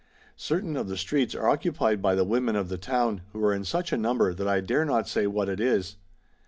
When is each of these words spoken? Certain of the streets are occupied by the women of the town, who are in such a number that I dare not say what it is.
Certain 0.35 0.75
of 0.75 0.87
the 0.87 0.97
streets 0.97 1.35
are 1.35 1.47
occupied 1.47 2.01
by 2.01 2.15
the 2.15 2.23
women 2.23 2.55
of 2.55 2.69
the 2.69 2.77
town, 2.79 3.21
who 3.33 3.45
are 3.45 3.53
in 3.53 3.63
such 3.63 3.91
a 3.93 3.97
number 3.99 4.33
that 4.33 4.47
I 4.47 4.59
dare 4.59 4.83
not 4.83 5.07
say 5.07 5.27
what 5.27 5.47
it 5.47 5.59
is. 5.59 5.97